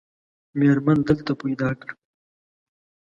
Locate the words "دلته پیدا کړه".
1.09-1.93